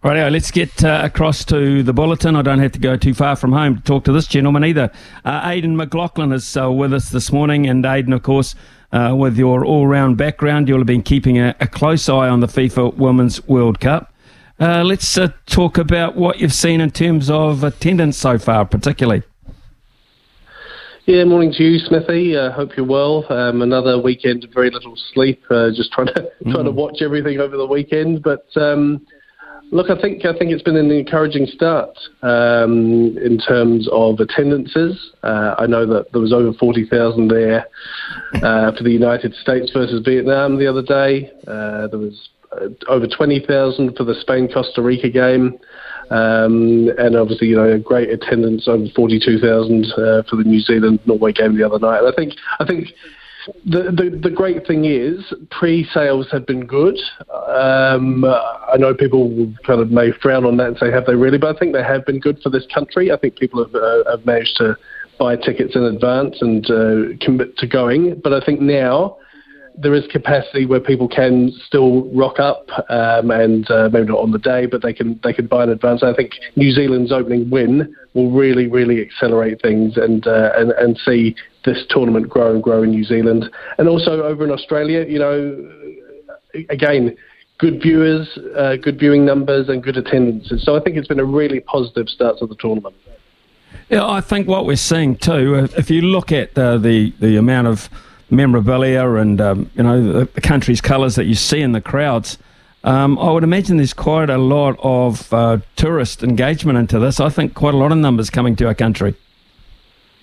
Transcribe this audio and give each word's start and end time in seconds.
Right, 0.00 0.30
let's 0.30 0.52
get 0.52 0.84
uh, 0.84 1.00
across 1.02 1.44
to 1.46 1.82
the 1.82 1.92
bulletin. 1.92 2.36
I 2.36 2.42
don't 2.42 2.60
have 2.60 2.70
to 2.70 2.78
go 2.78 2.96
too 2.96 3.14
far 3.14 3.34
from 3.34 3.50
home 3.50 3.78
to 3.78 3.82
talk 3.82 4.04
to 4.04 4.12
this 4.12 4.28
gentleman 4.28 4.64
either. 4.64 4.92
Uh, 5.24 5.42
Aiden 5.42 5.74
McLaughlin 5.74 6.30
is 6.30 6.56
uh, 6.56 6.70
with 6.70 6.94
us 6.94 7.08
this 7.08 7.32
morning, 7.32 7.66
and 7.66 7.82
Aiden, 7.82 8.14
of 8.14 8.22
course, 8.22 8.54
uh, 8.92 9.12
with 9.18 9.36
your 9.36 9.64
all-round 9.64 10.16
background, 10.16 10.68
you'll 10.68 10.78
have 10.78 10.86
been 10.86 11.02
keeping 11.02 11.36
a, 11.38 11.56
a 11.58 11.66
close 11.66 12.08
eye 12.08 12.28
on 12.28 12.38
the 12.38 12.46
FIFA 12.46 12.94
Women's 12.94 13.44
World 13.48 13.80
Cup. 13.80 14.14
Uh, 14.60 14.84
let's 14.84 15.18
uh, 15.18 15.32
talk 15.46 15.78
about 15.78 16.14
what 16.14 16.38
you've 16.38 16.54
seen 16.54 16.80
in 16.80 16.92
terms 16.92 17.28
of 17.28 17.64
attendance 17.64 18.16
so 18.16 18.38
far, 18.38 18.64
particularly. 18.64 19.24
Yeah, 21.06 21.24
morning 21.24 21.52
to 21.54 21.64
you, 21.64 21.80
Smithy. 21.80 22.36
Uh, 22.36 22.52
hope 22.52 22.76
you're 22.76 22.86
well. 22.86 23.24
Um, 23.32 23.62
another 23.62 23.98
weekend 24.00 24.44
of 24.44 24.50
very 24.50 24.70
little 24.70 24.94
sleep. 25.12 25.42
Uh, 25.50 25.70
just 25.70 25.90
trying 25.90 26.06
to 26.08 26.30
mm. 26.44 26.52
trying 26.52 26.66
to 26.66 26.70
watch 26.70 26.98
everything 27.02 27.40
over 27.40 27.56
the 27.56 27.66
weekend, 27.66 28.22
but 28.22 28.46
um, 28.56 29.04
Look, 29.70 29.90
I 29.90 30.00
think 30.00 30.24
I 30.24 30.32
think 30.36 30.50
it's 30.50 30.62
been 30.62 30.76
an 30.76 30.90
encouraging 30.90 31.46
start 31.46 31.90
um, 32.22 33.18
in 33.18 33.38
terms 33.38 33.86
of 33.92 34.18
attendances. 34.18 35.12
Uh, 35.22 35.56
I 35.58 35.66
know 35.66 35.84
that 35.86 36.10
there 36.12 36.22
was 36.22 36.32
over 36.32 36.52
forty 36.54 36.86
thousand 36.88 37.28
there 37.28 37.66
uh, 38.36 38.72
for 38.72 38.82
the 38.82 38.90
United 38.90 39.34
States 39.34 39.70
versus 39.72 40.02
Vietnam 40.04 40.58
the 40.58 40.66
other 40.66 40.82
day. 40.82 41.30
Uh, 41.46 41.86
there 41.88 41.98
was 41.98 42.30
uh, 42.52 42.68
over 42.88 43.06
twenty 43.06 43.44
thousand 43.46 43.94
for 43.94 44.04
the 44.04 44.14
Spain 44.14 44.48
Costa 44.48 44.80
Rica 44.80 45.10
game, 45.10 45.58
um, 46.10 46.88
and 46.96 47.14
obviously 47.14 47.48
you 47.48 47.56
know 47.56 47.70
a 47.70 47.78
great 47.78 48.08
attendance 48.08 48.68
over 48.68 48.86
forty 48.96 49.20
two 49.20 49.38
thousand 49.38 49.84
uh, 49.98 50.22
for 50.30 50.36
the 50.36 50.44
New 50.44 50.60
Zealand 50.60 50.98
Norway 51.04 51.32
game 51.32 51.58
the 51.58 51.66
other 51.66 51.78
night. 51.78 51.98
And 51.98 52.08
I 52.08 52.16
think 52.16 52.32
I 52.58 52.64
think 52.64 52.88
the, 53.64 53.84
the, 53.84 54.18
the 54.22 54.30
great 54.30 54.66
thing 54.66 54.84
is 54.84 55.32
pre-sales 55.50 56.28
have 56.30 56.46
been 56.46 56.66
good. 56.66 56.98
Um, 57.30 58.24
I 58.72 58.76
know 58.76 58.94
people 58.94 59.52
kind 59.66 59.80
of 59.80 59.90
may 59.90 60.12
frown 60.12 60.44
on 60.44 60.56
that 60.58 60.68
and 60.68 60.78
say, 60.78 60.90
have 60.90 61.06
they 61.06 61.14
really? 61.14 61.38
But 61.38 61.56
I 61.56 61.58
think 61.58 61.72
they 61.72 61.82
have 61.82 62.04
been 62.06 62.20
good 62.20 62.40
for 62.42 62.50
this 62.50 62.66
country. 62.72 63.10
I 63.10 63.16
think 63.16 63.36
people 63.36 63.64
have, 63.64 63.74
uh, 63.74 64.10
have 64.10 64.26
managed 64.26 64.56
to 64.56 64.76
buy 65.18 65.36
tickets 65.36 65.74
in 65.74 65.82
advance 65.82 66.36
and 66.40 66.64
uh, 66.70 67.16
commit 67.20 67.56
to 67.58 67.66
going. 67.66 68.20
But 68.22 68.32
I 68.32 68.44
think 68.44 68.60
now 68.60 69.16
there 69.80 69.94
is 69.94 70.06
capacity 70.10 70.66
where 70.66 70.80
people 70.80 71.08
can 71.08 71.52
still 71.66 72.10
rock 72.12 72.40
up 72.40 72.66
um, 72.88 73.30
and 73.30 73.70
uh, 73.70 73.88
maybe 73.92 74.06
not 74.08 74.18
on 74.18 74.32
the 74.32 74.38
day, 74.38 74.66
but 74.66 74.82
they 74.82 74.92
can 74.92 75.20
they 75.22 75.32
can 75.32 75.46
buy 75.46 75.64
in 75.64 75.70
advance. 75.70 76.02
I 76.02 76.14
think 76.14 76.32
New 76.56 76.72
Zealand's 76.72 77.12
opening 77.12 77.48
win 77.48 77.94
will 78.14 78.30
really 78.30 78.66
really 78.66 79.00
accelerate 79.00 79.62
things 79.62 79.96
and 79.96 80.26
uh, 80.26 80.50
and 80.56 80.72
and 80.72 80.98
see 80.98 81.36
this 81.64 81.84
tournament 81.90 82.28
grow 82.28 82.54
and 82.54 82.62
grow 82.62 82.82
in 82.82 82.90
New 82.90 83.04
Zealand 83.04 83.44
and 83.78 83.88
also 83.88 84.22
over 84.22 84.44
in 84.44 84.50
Australia. 84.50 85.04
You 85.06 85.18
know, 85.18 85.70
again. 86.70 87.16
Good 87.58 87.82
viewers, 87.82 88.38
uh, 88.56 88.76
good 88.76 88.98
viewing 88.98 89.24
numbers, 89.24 89.68
and 89.68 89.82
good 89.82 89.96
attendances. 89.96 90.62
So 90.62 90.76
I 90.76 90.80
think 90.80 90.96
it's 90.96 91.08
been 91.08 91.18
a 91.18 91.24
really 91.24 91.60
positive 91.60 92.08
start 92.08 92.38
to 92.38 92.46
the 92.46 92.54
tournament. 92.54 92.94
Yeah, 93.88 94.06
I 94.06 94.20
think 94.20 94.46
what 94.46 94.64
we're 94.64 94.76
seeing 94.76 95.16
too, 95.16 95.68
if 95.76 95.90
you 95.90 96.02
look 96.02 96.30
at 96.30 96.56
uh, 96.56 96.78
the 96.78 97.12
the 97.18 97.36
amount 97.36 97.66
of 97.66 97.88
memorabilia 98.30 99.14
and 99.14 99.40
um, 99.40 99.70
you 99.74 99.82
know 99.82 100.12
the, 100.12 100.24
the 100.26 100.40
country's 100.40 100.80
colours 100.80 101.14
that 101.16 101.26
you 101.26 101.34
see 101.34 101.60
in 101.60 101.72
the 101.72 101.80
crowds. 101.80 102.38
Um, 102.84 103.18
I 103.18 103.32
would 103.32 103.42
imagine 103.42 103.76
there's 103.76 103.92
quite 103.92 104.30
a 104.30 104.38
lot 104.38 104.78
of 104.82 105.32
uh, 105.32 105.58
tourist 105.76 106.22
engagement 106.22 106.78
into 106.78 106.98
this. 106.98 107.18
I 107.18 107.28
think 107.28 107.54
quite 107.54 107.74
a 107.74 107.76
lot 107.76 107.90
of 107.90 107.98
numbers 107.98 108.30
coming 108.30 108.54
to 108.56 108.66
our 108.66 108.74
country. 108.74 109.16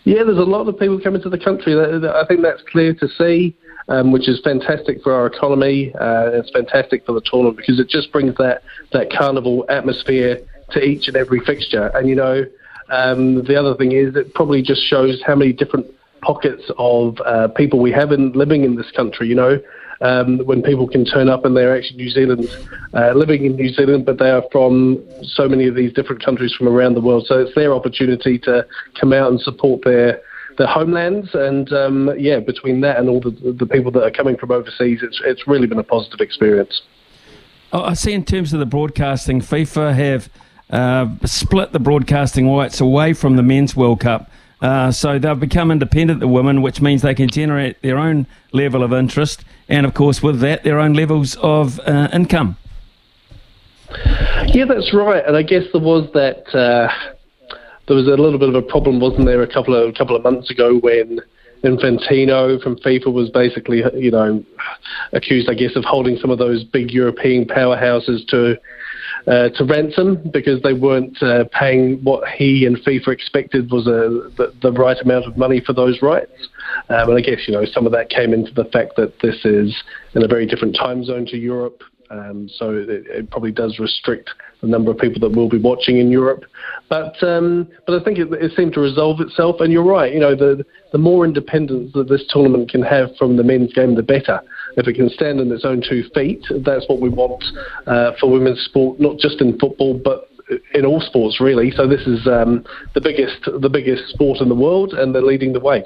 Yeah, 0.06 0.24
there's 0.24 0.38
a 0.38 0.44
lot 0.44 0.68
of 0.68 0.80
people 0.80 1.00
coming 1.00 1.22
to 1.24 1.30
the 1.30 1.38
country. 1.38 1.76
I 1.76 2.26
think 2.28 2.42
that's 2.44 2.62
clear 2.72 2.94
to 2.94 3.10
see, 3.10 3.56
um, 3.88 4.12
which 4.12 4.28
is 4.28 4.40
fantastic 4.44 5.02
for 5.04 5.14
our 5.14 5.28
economy. 5.28 5.94
Uh, 5.96 6.32
it's 6.34 6.50
fantastic 6.52 7.06
for 7.06 7.14
the 7.14 7.22
tournament 7.22 7.58
because 7.58 7.80
it 7.80 7.90
just 7.90 8.12
brings 8.12 8.36
that, 8.38 8.64
that 8.92 9.12
carnival 9.12 9.66
atmosphere 9.70 10.40
to 10.72 10.84
each 10.84 11.08
and 11.08 11.16
every 11.16 11.40
fixture. 11.42 11.88
And, 11.94 12.10
you 12.10 12.16
know, 12.16 12.46
um, 12.90 13.44
the 13.44 13.56
other 13.56 13.76
thing 13.76 13.92
is 13.92 14.16
it 14.16 14.34
probably 14.34 14.62
just 14.62 14.82
shows 14.82 15.22
how 15.26 15.36
many 15.36 15.54
different 15.54 15.88
pockets 16.22 16.64
of 16.78 17.20
uh, 17.26 17.48
people 17.50 17.80
we 17.80 17.92
have 17.92 18.12
in, 18.12 18.32
living 18.32 18.64
in 18.64 18.76
this 18.76 18.90
country. 18.92 19.28
You 19.28 19.36
know, 19.36 19.60
um, 20.02 20.40
when 20.40 20.62
people 20.62 20.88
can 20.88 21.06
turn 21.06 21.30
up 21.30 21.46
and 21.46 21.56
they're 21.56 21.76
actually 21.76 21.98
New 21.98 22.10
Zealand, 22.10 22.48
uh, 22.94 23.14
living 23.14 23.46
in 23.46 23.56
New 23.56 23.72
Zealand, 23.72 24.06
but 24.06 24.18
they 24.18 24.30
are 24.30 24.44
from 24.52 25.04
so 25.22 25.48
many 25.48 25.68
of 25.68 25.76
these 25.76 25.94
different 25.94 26.24
countries 26.24 26.54
from 26.54 26.68
around 26.68 26.96
the 26.96 27.02
world. 27.02 27.26
So 27.28 27.40
it's 27.40 27.56
their 27.56 27.74
opportunity 27.74 28.40
to 28.40 28.66
come 29.00 29.14
out 29.14 29.32
and 29.32 29.40
support 29.40 29.84
their 29.84 30.22
their 30.58 30.68
homelands. 30.68 31.30
And 31.34 31.72
um, 31.74 32.12
yeah, 32.18 32.40
between 32.40 32.82
that 32.82 32.98
and 32.98 33.10
all 33.10 33.20
the 33.20 33.32
the 33.32 33.66
people 33.66 33.92
that 33.92 34.04
are 34.04 34.12
coming 34.12 34.38
from 34.38 34.52
overseas, 34.52 35.00
it's 35.02 35.22
it's 35.24 35.48
really 35.48 35.68
been 35.68 35.80
a 35.80 35.84
positive 35.84 36.20
experience. 36.22 36.82
Oh, 37.74 37.84
I 37.84 37.94
see. 37.94 38.14
In 38.14 38.24
terms 38.24 38.54
of 38.54 38.60
the 38.60 38.66
broadcasting, 38.66 39.42
FIFA 39.42 39.96
have 39.96 40.30
uh, 40.70 41.08
split 41.26 41.72
the 41.72 41.80
broadcasting 41.80 42.50
rights 42.52 42.80
away 42.80 43.14
from 43.14 43.36
the 43.36 43.44
Men's 43.44 43.76
World 43.76 44.00
Cup. 44.00 44.30
Uh, 44.62 44.92
so 44.92 45.20
they've 45.20 45.40
become 45.40 45.70
independent, 45.70 46.22
the 46.22 46.28
women, 46.28 46.62
which 46.62 46.82
means 46.82 47.02
they 47.02 47.14
can 47.14 47.30
generate 47.30 47.82
their 47.82 47.98
own 47.98 48.26
level 48.54 48.84
of 48.84 48.94
interest 48.94 49.44
and, 49.68 49.86
of 49.86 49.94
course, 49.94 50.24
with 50.24 50.40
that, 50.40 50.64
their 50.64 50.80
own 50.80 50.94
levels 50.94 51.36
of 51.42 51.80
uh, 51.82 52.08
income. 52.14 52.58
Yeah, 54.48 54.66
that's 54.66 54.94
right. 54.94 55.24
And 55.28 55.36
I 55.36 55.44
guess 55.44 55.64
there 55.74 55.82
was 55.82 56.10
that. 56.14 56.46
Uh, 57.86 57.88
there 57.88 57.96
was 57.96 58.08
a 58.08 58.22
little 58.22 58.40
bit 58.40 58.50
of 58.50 58.56
a 58.56 58.62
problem, 58.62 59.00
wasn't 59.00 59.26
there, 59.26 59.42
a 59.42 59.52
couple 59.52 59.76
of 59.76 59.90
a 59.90 59.94
couple 59.94 60.16
of 60.16 60.24
months 60.24 60.50
ago 60.50 60.78
when 60.80 61.20
Infantino 61.64 62.62
from 62.62 62.76
FIFA 62.78 63.14
was 63.14 63.30
basically, 63.30 63.84
you 63.96 64.12
know, 64.12 64.44
accused, 65.14 65.50
I 65.50 65.54
guess, 65.54 65.76
of 65.76 65.84
holding 65.84 66.18
some 66.18 66.30
of 66.30 66.38
those 66.38 66.64
big 66.64 66.92
European 66.92 67.46
powerhouses 67.46 68.28
to 68.28 68.58
uh, 69.28 69.50
to 69.50 69.66
ransom 69.66 70.30
because 70.32 70.62
they 70.62 70.74
weren't 70.74 71.22
uh, 71.24 71.46
paying 71.52 72.04
what 72.04 72.28
he 72.30 72.66
and 72.66 72.78
FIFA 72.78 73.08
expected 73.08 73.72
was 73.72 73.88
a, 73.88 74.30
the, 74.38 74.54
the, 74.62 74.72
right 74.72 75.02
amount 75.02 75.26
of 75.26 75.36
money 75.36 75.60
for 75.66 75.74
those 75.74 76.00
rights. 76.04 76.50
Um, 76.90 77.10
and 77.10 77.18
I 77.18 77.22
guess 77.22 77.48
you 77.48 77.54
know 77.54 77.66
some 77.66 77.88
of 77.88 77.92
that 77.94 78.10
came 78.10 78.34
into 78.34 78.54
the 78.54 78.66
fact 78.66 78.96
that 78.98 79.20
this 79.22 79.44
is 79.44 79.76
in 80.14 80.24
a 80.24 80.28
very 80.28 80.46
different 80.46 80.76
time 80.76 81.04
zone 81.04 81.26
to 81.28 81.38
Europe. 81.38 81.82
Um, 82.10 82.50
so 82.54 82.76
it, 82.76 82.90
it, 82.90 83.32
probably 83.32 83.52
does 83.52 83.80
restrict 83.80 84.30
the 84.62 84.68
number 84.68 84.92
of 84.92 84.98
people 84.98 85.20
that 85.22 85.36
will 85.36 85.50
be 85.50 85.58
watching 85.58 85.98
in 85.98 86.12
Europe. 86.12 86.44
But 86.88 87.22
um, 87.24 87.68
but 87.88 88.00
I 88.00 88.04
think 88.04 88.20
it, 88.20 88.32
it, 88.34 88.52
seemed 88.56 88.74
to 88.74 88.80
resolve 88.80 89.22
itself. 89.22 89.60
And 89.60 89.74
you're 89.74 89.84
right. 89.84 90.14
You 90.14 90.20
know, 90.20 90.36
the 90.36 90.64
the 90.92 90.98
more 90.98 91.26
independence 91.26 91.94
that 91.94 92.08
this 92.08 92.24
tournament 92.30 92.70
can 92.70 92.84
have 92.84 93.10
from 93.18 93.38
the 93.38 93.44
men's 93.44 93.74
game, 93.74 93.96
the 93.96 94.04
better 94.04 94.42
if 94.78 94.88
it 94.88 94.94
can 94.94 95.10
stand 95.10 95.40
on 95.40 95.52
its 95.52 95.66
own 95.66 95.82
two 95.88 96.04
feet, 96.14 96.44
that's 96.64 96.86
what 96.88 97.00
we 97.00 97.10
want 97.10 97.44
uh, 97.88 98.12
for 98.20 98.30
women's 98.30 98.60
sport, 98.66 99.00
not 99.00 99.18
just 99.18 99.42
in 99.42 99.58
football, 99.58 100.00
but 100.04 100.30
in 100.74 100.86
all 100.86 101.02
sports 101.02 101.40
really. 101.40 101.72
So 101.72 101.88
this 101.88 102.02
is 102.02 102.28
um, 102.28 102.66
the 102.94 103.02
biggest 103.02 103.50
the 103.62 103.70
biggest 103.70 104.10
sport 104.10 104.40
in 104.42 104.50
the 104.50 104.56
world, 104.56 104.94
and 104.94 105.14
they're 105.14 105.22
leading 105.22 105.54
the 105.54 105.60
way. 105.60 105.84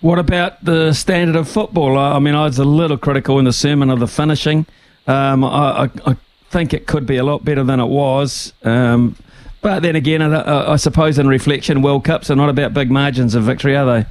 What 0.00 0.20
about 0.20 0.64
the 0.64 0.92
standard 0.92 1.34
of 1.34 1.48
football? 1.48 1.98
I 1.98 2.20
mean, 2.20 2.36
I 2.36 2.44
was 2.44 2.58
a 2.58 2.64
little 2.64 2.96
critical 2.96 3.40
in 3.40 3.46
the 3.46 3.52
sermon 3.52 3.90
of 3.90 3.98
the 3.98 4.06
finishing. 4.06 4.64
Um, 5.08 5.42
I, 5.42 5.84
I, 5.84 5.90
I, 6.06 6.16
think 6.50 6.72
it 6.72 6.86
could 6.86 7.04
be 7.04 7.16
a 7.16 7.24
lot 7.24 7.44
better 7.44 7.62
than 7.62 7.78
it 7.78 7.88
was. 7.88 8.54
Um, 8.62 9.16
but 9.60 9.80
then 9.80 9.96
again, 9.96 10.22
I, 10.22 10.72
I 10.72 10.76
suppose 10.76 11.18
in 11.18 11.26
reflection, 11.26 11.82
World 11.82 12.04
Cups 12.04 12.30
are 12.30 12.36
not 12.36 12.48
about 12.48 12.72
big 12.72 12.90
margins 12.90 13.34
of 13.34 13.42
victory, 13.42 13.76
are 13.76 13.84
they? 13.84 14.06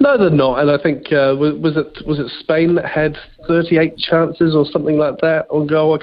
No, 0.00 0.16
they're 0.16 0.30
not. 0.30 0.60
And 0.60 0.70
I 0.70 0.78
think 0.78 1.12
uh, 1.12 1.36
was, 1.38 1.76
it 1.76 2.06
was 2.06 2.18
it 2.18 2.30
Spain 2.40 2.74
that 2.76 2.86
had 2.86 3.16
38 3.46 3.98
chances 3.98 4.54
or 4.54 4.64
something 4.72 4.96
like 4.96 5.18
that 5.20 5.46
on 5.50 5.66
goal? 5.66 5.94
I 5.94 5.98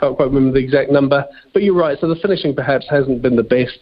can't 0.00 0.16
quite 0.16 0.30
remember 0.30 0.52
the 0.52 0.64
exact 0.64 0.90
number. 0.90 1.24
But 1.52 1.62
you're 1.62 1.74
right. 1.74 1.98
So 2.00 2.08
the 2.08 2.16
finishing 2.16 2.54
perhaps 2.54 2.86
hasn't 2.88 3.22
been 3.22 3.36
the 3.36 3.42
best. 3.42 3.78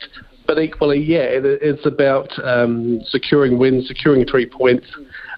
But 0.51 0.59
equally, 0.59 0.99
yeah, 0.99 1.31
it, 1.31 1.45
it's 1.45 1.87
about 1.87 2.29
um, 2.43 3.01
securing 3.07 3.57
wins, 3.57 3.87
securing 3.87 4.27
three 4.27 4.47
points, 4.47 4.85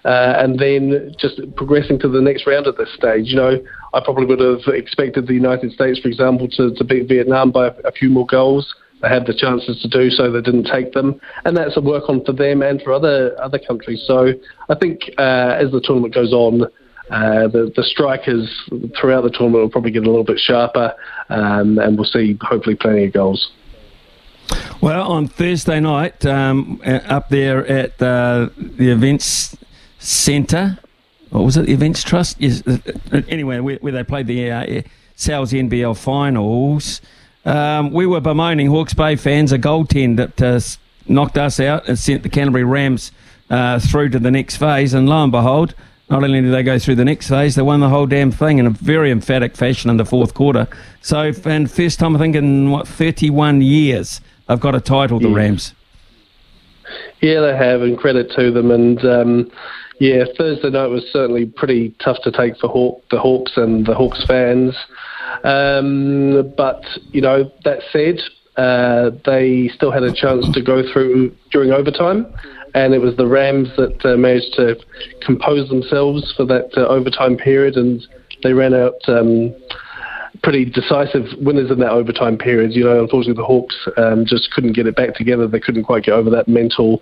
uh, 0.05 0.33
and 0.37 0.57
then 0.57 1.13
just 1.19 1.39
progressing 1.55 1.99
to 1.99 2.09
the 2.09 2.19
next 2.19 2.47
round 2.47 2.65
at 2.65 2.79
this 2.79 2.91
stage. 2.95 3.27
You 3.27 3.35
know, 3.35 3.63
I 3.93 4.01
probably 4.03 4.25
would 4.25 4.39
have 4.39 4.73
expected 4.73 5.27
the 5.27 5.35
United 5.35 5.71
States, 5.71 5.99
for 5.99 6.07
example, 6.07 6.47
to, 6.53 6.73
to 6.73 6.83
beat 6.83 7.07
Vietnam 7.07 7.51
by 7.51 7.67
a, 7.67 7.73
a 7.85 7.91
few 7.91 8.09
more 8.09 8.25
goals. 8.25 8.73
They 9.03 9.07
had 9.07 9.27
the 9.27 9.35
chances 9.35 9.79
to 9.83 9.87
do 9.87 10.09
so, 10.09 10.31
they 10.31 10.41
didn't 10.41 10.65
take 10.65 10.93
them, 10.93 11.21
and 11.45 11.55
that's 11.55 11.77
a 11.77 11.81
work 11.81 12.09
on 12.09 12.25
for 12.25 12.33
them 12.33 12.63
and 12.63 12.81
for 12.81 12.91
other 12.91 13.39
other 13.39 13.59
countries. 13.59 14.03
So 14.07 14.33
I 14.67 14.73
think 14.73 15.11
uh, 15.19 15.59
as 15.61 15.69
the 15.69 15.81
tournament 15.83 16.15
goes 16.15 16.33
on, 16.33 16.63
uh, 17.11 17.47
the 17.49 17.71
the 17.75 17.83
strikers 17.83 18.49
throughout 18.99 19.21
the 19.21 19.29
tournament 19.29 19.61
will 19.61 19.69
probably 19.69 19.91
get 19.91 20.07
a 20.07 20.09
little 20.09 20.23
bit 20.23 20.39
sharper, 20.39 20.91
um, 21.29 21.77
and 21.77 21.97
we'll 21.97 22.05
see 22.05 22.35
hopefully 22.41 22.75
plenty 22.75 23.05
of 23.05 23.13
goals. 23.13 23.51
Well, 24.81 25.11
on 25.11 25.27
Thursday 25.27 25.79
night, 25.79 26.25
um, 26.25 26.81
uh, 26.85 26.99
up 27.05 27.29
there 27.29 27.65
at 27.65 28.01
uh, 28.01 28.49
the 28.57 28.89
events 28.89 29.55
centre, 29.99 30.77
what 31.33 31.45
was 31.45 31.57
it? 31.57 31.65
The 31.65 31.73
Events 31.73 32.03
Trust? 32.03 32.39
Yes. 32.39 32.61
Uh, 32.67 32.77
uh, 33.11 33.21
anyway, 33.27 33.59
where, 33.59 33.77
where, 33.77 33.91
they 33.91 34.03
played 34.03 34.27
the 34.27 34.51
uh, 34.51 34.81
Sal's 35.15 35.51
NBL 35.51 35.97
finals, 35.97 37.01
um, 37.45 37.91
we 37.91 38.05
were 38.05 38.21
bemoaning 38.21 38.67
Hawke's 38.67 38.93
Bay 38.93 39.15
fans 39.15 39.51
a 39.51 39.57
goaltend 39.57 40.17
that 40.17 40.41
uh, 40.41 40.59
knocked 41.11 41.37
us 41.37 41.59
out 41.59 41.87
and 41.87 41.97
sent 41.97 42.21
the 42.21 42.29
Canterbury 42.29 42.63
Rams 42.63 43.11
uh, 43.49 43.79
through 43.79 44.09
to 44.09 44.19
the 44.19 44.29
next 44.29 44.57
phase. 44.57 44.93
And 44.93 45.09
lo 45.09 45.23
and 45.23 45.31
behold, 45.31 45.73
not 46.07 46.23
only 46.23 46.41
did 46.41 46.53
they 46.53 46.61
go 46.61 46.77
through 46.77 46.95
the 46.95 47.05
next 47.05 47.29
phase, 47.29 47.55
they 47.55 47.63
won 47.63 47.79
the 47.79 47.89
whole 47.89 48.05
damn 48.05 48.31
thing 48.31 48.59
in 48.59 48.67
a 48.67 48.69
very 48.69 49.09
emphatic 49.09 49.55
fashion 49.55 49.89
in 49.89 49.97
the 49.97 50.05
fourth 50.05 50.35
quarter. 50.35 50.67
So, 51.01 51.31
and 51.45 51.69
first 51.69 51.97
time 51.97 52.15
I 52.15 52.19
think 52.19 52.35
in 52.35 52.69
what 52.69 52.87
31 52.87 53.61
years 53.61 54.21
they've 54.47 54.59
got 54.59 54.75
a 54.75 54.81
title, 54.81 55.19
the 55.19 55.29
yeah. 55.29 55.35
Rams. 55.35 55.73
Yeah, 57.21 57.41
they 57.41 57.55
have, 57.55 57.81
and 57.81 57.97
credit 57.97 58.31
to 58.35 58.51
them. 58.51 58.71
And 58.71 59.03
um, 59.05 59.51
yeah, 59.99 60.25
Thursday 60.37 60.69
night 60.69 60.87
was 60.87 61.05
certainly 61.11 61.45
pretty 61.45 61.95
tough 62.03 62.17
to 62.23 62.31
take 62.31 62.57
for 62.57 62.67
Hawk, 62.67 63.03
the 63.09 63.19
Hawks 63.19 63.53
and 63.55 63.85
the 63.85 63.95
Hawks 63.95 64.25
fans. 64.25 64.75
Um, 65.43 66.53
but 66.57 66.83
you 67.11 67.21
know, 67.21 67.51
that 67.63 67.79
said, 67.91 68.19
uh, 68.57 69.11
they 69.25 69.69
still 69.73 69.91
had 69.91 70.03
a 70.03 70.13
chance 70.13 70.45
to 70.53 70.61
go 70.61 70.83
through 70.91 71.35
during 71.51 71.71
overtime, 71.71 72.33
and 72.75 72.93
it 72.93 72.99
was 72.99 73.15
the 73.15 73.27
Rams 73.27 73.69
that 73.77 74.05
uh, 74.05 74.17
managed 74.17 74.53
to 74.55 74.75
compose 75.21 75.69
themselves 75.69 76.33
for 76.35 76.45
that 76.45 76.69
uh, 76.77 76.81
overtime 76.87 77.37
period, 77.37 77.75
and 77.75 78.05
they 78.43 78.53
ran 78.53 78.73
out. 78.73 78.99
Um, 79.07 79.55
pretty 80.41 80.65
decisive 80.65 81.25
winners 81.39 81.69
in 81.69 81.79
that 81.79 81.91
overtime 81.91 82.37
period. 82.37 82.73
You 82.73 82.85
know, 82.85 83.01
unfortunately, 83.01 83.39
the 83.41 83.45
Hawks 83.45 83.75
um, 83.97 84.25
just 84.25 84.51
couldn't 84.51 84.73
get 84.73 84.87
it 84.87 84.95
back 84.95 85.15
together. 85.15 85.47
They 85.47 85.59
couldn't 85.59 85.83
quite 85.83 86.03
get 86.03 86.13
over 86.13 86.29
that 86.31 86.47
mental 86.47 87.01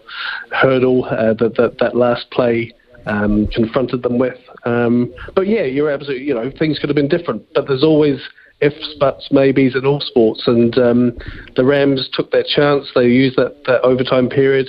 hurdle 0.51 1.05
uh, 1.05 1.33
that, 1.35 1.55
that 1.57 1.77
that 1.79 1.95
last 1.95 2.29
play 2.31 2.73
um, 3.05 3.47
confronted 3.47 4.03
them 4.03 4.17
with. 4.17 4.37
Um, 4.65 5.13
but 5.35 5.47
yeah, 5.47 5.63
you're 5.63 5.89
absolutely. 5.89 6.25
You 6.25 6.35
know, 6.35 6.51
things 6.57 6.79
could 6.79 6.89
have 6.89 6.95
been 6.95 7.07
different, 7.07 7.43
but 7.53 7.67
there's 7.67 7.83
always 7.83 8.19
ifs, 8.61 8.95
buts, 8.99 9.29
maybes 9.31 9.75
in 9.75 9.85
all 9.85 9.99
sports. 9.99 10.43
And 10.47 10.77
um, 10.77 11.17
the 11.55 11.65
Rams 11.65 12.07
took 12.13 12.31
their 12.31 12.45
chance. 12.47 12.89
They 12.95 13.07
used 13.07 13.37
that, 13.37 13.63
that 13.65 13.81
overtime 13.81 14.29
period, 14.29 14.67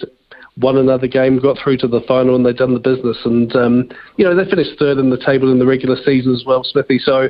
won 0.58 0.76
another 0.76 1.06
game, 1.06 1.38
got 1.38 1.56
through 1.62 1.78
to 1.78 1.88
the 1.88 2.02
final, 2.06 2.36
and 2.36 2.44
they've 2.44 2.56
done 2.56 2.74
the 2.74 2.80
business. 2.80 3.16
And, 3.24 3.54
um, 3.56 3.88
you 4.16 4.24
know, 4.24 4.34
they 4.34 4.48
finished 4.48 4.78
third 4.78 4.98
in 4.98 5.10
the 5.10 5.18
table 5.18 5.50
in 5.50 5.58
the 5.58 5.66
regular 5.66 5.96
season 6.04 6.34
as 6.34 6.44
well, 6.46 6.62
Smithy. 6.64 6.98
So 6.98 7.28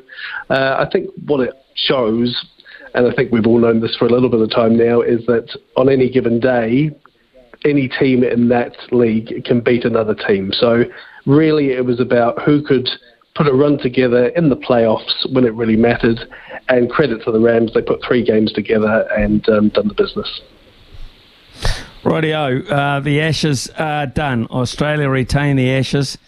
uh, 0.50 0.84
I 0.84 0.88
think 0.92 1.10
what 1.26 1.40
it 1.40 1.54
shows, 1.74 2.44
and 2.94 3.06
I 3.06 3.14
think 3.14 3.32
we've 3.32 3.46
all 3.46 3.58
known 3.58 3.80
this 3.80 3.96
for 3.96 4.06
a 4.06 4.10
little 4.10 4.28
bit 4.28 4.40
of 4.40 4.50
time 4.50 4.76
now, 4.76 5.00
is 5.00 5.24
that 5.26 5.56
on 5.76 5.88
any 5.88 6.10
given 6.10 6.40
day, 6.40 6.90
any 7.64 7.88
team 7.88 8.24
in 8.24 8.48
that 8.48 8.72
league 8.90 9.44
can 9.44 9.60
beat 9.60 9.84
another 9.84 10.14
team. 10.14 10.50
So 10.52 10.84
really, 11.24 11.70
it 11.70 11.84
was 11.84 12.00
about 12.00 12.42
who 12.42 12.62
could 12.62 12.88
put 13.34 13.46
a 13.46 13.52
run 13.52 13.78
together 13.78 14.26
in 14.28 14.48
the 14.48 14.56
playoffs 14.56 15.32
when 15.32 15.44
it 15.44 15.54
really 15.54 15.76
mattered. 15.76 16.18
And 16.68 16.90
credit 16.90 17.24
to 17.24 17.32
the 17.32 17.40
Rams, 17.40 17.72
they 17.72 17.82
put 17.82 18.00
three 18.06 18.24
games 18.24 18.52
together 18.52 19.06
and 19.16 19.48
um, 19.48 19.68
done 19.68 19.88
the 19.88 19.94
business. 19.94 20.40
Rightio, 22.02 22.68
uh, 22.70 23.00
the 23.00 23.20
Ashes 23.20 23.68
are 23.78 24.06
done. 24.06 24.46
Australia 24.50 25.08
retain 25.08 25.56
the 25.56 25.70
Ashes 25.70 26.18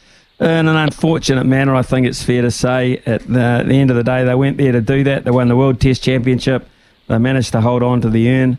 in 0.41 0.47
an 0.47 0.69
unfortunate 0.69 1.45
manner, 1.45 1.75
I 1.75 1.83
think 1.83 2.07
it's 2.07 2.23
fair 2.23 2.43
to 2.43 2.51
say. 2.51 3.03
At 3.07 3.27
the, 3.27 3.41
at 3.41 3.67
the, 3.67 3.75
end 3.75 3.91
of 3.91 3.97
the 3.97 4.05
day, 4.05 4.25
they 4.25 4.35
went 4.35 4.57
there 4.57 4.73
to 4.73 4.81
do 4.81 5.05
that. 5.05 5.25
They 5.25 5.31
won 5.31 5.49
the 5.49 5.57
World 5.57 5.81
Test 5.81 6.03
Championship. 6.03 6.69
They 7.09 7.19
managed 7.19 7.53
to 7.53 7.61
hold 7.61 7.83
on 7.83 8.01
to 8.03 8.11
the 8.11 8.29
urn. 8.31 8.59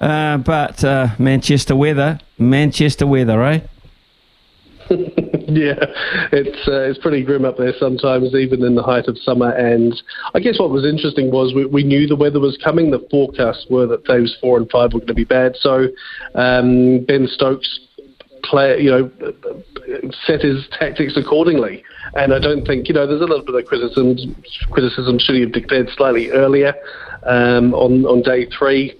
Uh, 0.00 0.38
but 0.38 0.82
uh, 0.84 1.08
Manchester 1.18 1.76
weather, 1.76 2.18
Manchester 2.38 3.06
weather, 3.06 3.42
eh? 3.42 3.60
yeah, 5.48 5.76
it's 6.32 6.68
uh, 6.68 6.88
it's 6.88 6.98
pretty 6.98 7.22
grim 7.22 7.44
up 7.44 7.58
there 7.58 7.74
sometimes, 7.78 8.34
even 8.34 8.64
in 8.64 8.74
the 8.74 8.82
height 8.82 9.08
of 9.08 9.18
summer. 9.18 9.50
And 9.50 9.94
I 10.34 10.40
guess 10.40 10.58
what 10.58 10.70
was 10.70 10.86
interesting 10.86 11.30
was 11.30 11.52
we, 11.54 11.66
we 11.66 11.84
knew 11.84 12.06
the 12.06 12.16
weather 12.16 12.40
was 12.40 12.56
coming. 12.64 12.90
The 12.90 13.06
forecasts 13.10 13.66
were 13.68 13.86
that 13.88 14.04
days 14.04 14.34
four 14.40 14.56
and 14.56 14.70
five 14.70 14.94
were 14.94 15.00
going 15.00 15.08
to 15.08 15.14
be 15.14 15.24
bad. 15.24 15.56
So 15.56 15.88
um, 16.34 17.04
Ben 17.04 17.26
Stokes 17.26 17.80
play, 18.44 18.80
you 18.80 18.90
know, 18.90 19.10
set 20.26 20.40
his 20.40 20.66
tactics 20.78 21.14
accordingly. 21.16 21.84
And 22.14 22.32
I 22.32 22.38
don't 22.38 22.64
think, 22.64 22.88
you 22.88 22.94
know, 22.94 23.06
there's 23.06 23.20
a 23.20 23.24
little 23.24 23.44
bit 23.44 23.54
of 23.54 23.66
criticism. 23.66 24.16
Criticism 24.70 25.18
should 25.18 25.34
he 25.34 25.42
have 25.42 25.52
declared 25.52 25.88
slightly 25.94 26.30
earlier 26.30 26.74
um, 27.24 27.74
on 27.74 28.06
on 28.06 28.22
day 28.22 28.46
three. 28.56 28.98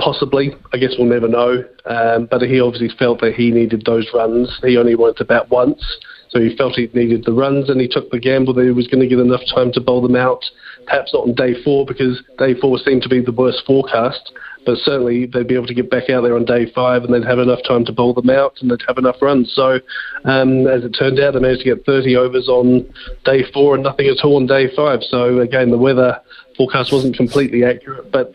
Possibly, 0.00 0.54
I 0.72 0.78
guess 0.78 0.94
we'll 0.98 1.08
never 1.08 1.28
know. 1.28 1.62
Um, 1.84 2.26
but 2.30 2.40
he 2.40 2.60
obviously 2.60 2.88
felt 2.98 3.20
that 3.20 3.34
he 3.34 3.50
needed 3.50 3.84
those 3.84 4.08
runs. 4.14 4.58
He 4.62 4.78
only 4.78 4.94
went 4.94 5.18
to 5.18 5.24
bat 5.24 5.50
once, 5.50 5.82
so 6.30 6.40
he 6.40 6.56
felt 6.56 6.74
he 6.74 6.88
needed 6.94 7.24
the 7.24 7.32
runs, 7.32 7.68
and 7.68 7.80
he 7.80 7.86
took 7.86 8.10
the 8.10 8.18
gamble 8.18 8.54
that 8.54 8.64
he 8.64 8.70
was 8.70 8.86
going 8.86 9.02
to 9.02 9.08
get 9.08 9.18
enough 9.18 9.42
time 9.54 9.72
to 9.72 9.80
bowl 9.80 10.00
them 10.00 10.16
out. 10.16 10.42
Perhaps 10.86 11.12
not 11.12 11.28
on 11.28 11.34
day 11.34 11.62
four 11.62 11.84
because 11.84 12.22
day 12.38 12.54
four 12.58 12.78
seemed 12.78 13.02
to 13.02 13.10
be 13.10 13.20
the 13.20 13.30
worst 13.30 13.62
forecast, 13.66 14.32
but 14.64 14.78
certainly 14.78 15.26
they'd 15.26 15.46
be 15.46 15.54
able 15.54 15.66
to 15.66 15.74
get 15.74 15.90
back 15.90 16.08
out 16.08 16.22
there 16.22 16.34
on 16.34 16.46
day 16.46 16.70
five, 16.74 17.04
and 17.04 17.12
they'd 17.12 17.28
have 17.28 17.38
enough 17.38 17.60
time 17.68 17.84
to 17.84 17.92
bowl 17.92 18.14
them 18.14 18.30
out, 18.30 18.54
and 18.60 18.70
they'd 18.70 18.82
have 18.88 18.96
enough 18.96 19.20
runs. 19.20 19.52
So, 19.54 19.80
um, 20.24 20.66
as 20.66 20.82
it 20.82 20.96
turned 20.98 21.20
out, 21.20 21.34
they 21.34 21.40
managed 21.40 21.64
to 21.64 21.74
get 21.74 21.84
30 21.84 22.16
overs 22.16 22.48
on 22.48 22.90
day 23.26 23.44
four 23.52 23.74
and 23.74 23.84
nothing 23.84 24.06
at 24.06 24.24
all 24.24 24.36
on 24.36 24.46
day 24.46 24.74
five. 24.74 25.00
So 25.02 25.40
again, 25.40 25.70
the 25.70 25.78
weather 25.78 26.20
forecast 26.56 26.90
wasn't 26.90 27.16
completely 27.16 27.64
accurate, 27.64 28.10
but 28.10 28.34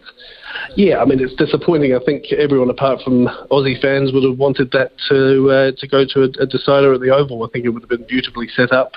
yeah, 0.75 1.00
I 1.00 1.06
mean 1.06 1.19
it's 1.19 1.36
disappointing. 1.36 1.96
I 1.96 2.00
think 2.06 2.31
everyone 2.31 2.69
apart 2.69 3.02
from 3.04 3.28
Aussie 3.52 3.80
fans 3.81 4.12
would 4.13 4.24
have 4.24 4.38
wanted 4.38 4.72
that 4.72 4.92
to 5.10 5.50
uh, 5.50 5.72
to 5.78 5.88
go 5.88 6.06
to 6.06 6.24
a, 6.24 6.44
a, 6.44 6.46
decider 6.46 6.94
at 6.94 7.02
the 7.02 7.13
Oval. 7.13 7.44
I 7.44 7.50
think 7.50 7.66
it 7.66 7.69
would 7.69 7.84
have 7.84 7.90
been 7.90 8.06
beautifully 8.07 8.48
set 8.50 8.72
up. 8.72 8.94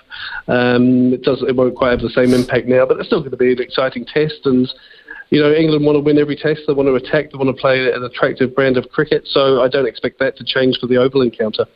Um, 0.49 1.12
it 1.12 1.22
does 1.22 1.43
it 1.46 1.56
won't 1.56 1.76
quite 1.76 1.90
have 1.90 2.00
the 2.00 2.10
same 2.10 2.32
impact 2.32 2.66
now, 2.66 2.87
but 2.87 2.99
it's 2.99 3.06
still 3.06 3.20
going 3.20 3.32
to 3.32 3.37
be 3.37 3.52
an 3.52 3.60
exciting 3.60 4.05
test. 4.05 4.40
And 4.44 4.69
you 5.31 5.40
know, 5.40 5.52
England 5.52 5.84
want 5.84 5.96
to 5.96 6.00
win 6.00 6.19
every 6.19 6.37
test. 6.37 6.62
They 6.66 6.72
want 6.72 6.88
to 6.88 6.94
attack. 6.94 7.31
They 7.31 7.38
want 7.38 7.55
to 7.55 7.60
play 7.60 7.93
an 7.93 8.02
attractive 8.02 8.55
brand 8.55 8.76
of 8.76 8.88
cricket. 8.88 9.26
So 9.26 9.62
I 9.62 9.69
don't 9.69 9.87
expect 9.87 10.19
that 10.20 10.37
to 10.38 10.44
change 10.44 10.78
for 10.81 10.87
the 10.87 10.96
Oval 10.96 11.22
encounter. 11.22 11.66